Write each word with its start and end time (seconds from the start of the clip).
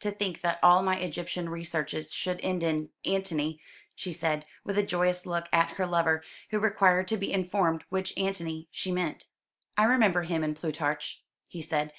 "To 0.00 0.10
think 0.10 0.42
that 0.42 0.58
all 0.62 0.82
my 0.82 0.98
Egyptian 1.00 1.48
researches 1.48 2.12
should 2.12 2.38
end 2.42 2.62
in 2.62 2.90
Antony!" 3.06 3.62
she 3.94 4.12
said, 4.12 4.44
with 4.62 4.76
a 4.76 4.82
joyous 4.82 5.24
look 5.24 5.46
at 5.54 5.70
her 5.78 5.86
lover, 5.86 6.22
who 6.50 6.58
required 6.58 7.08
to 7.08 7.16
be 7.16 7.32
informed 7.32 7.84
which 7.88 8.12
Antony 8.18 8.68
she 8.70 8.92
meant. 8.92 9.28
"I 9.78 9.84
remember 9.84 10.24
him 10.24 10.44
in 10.44 10.54
Plutarch," 10.54 11.22
he 11.48 11.62
said. 11.62 11.94